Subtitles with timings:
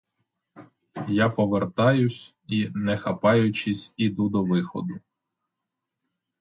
[1.07, 4.99] Я повертаюсь і, не хапаючись, іду до виходу.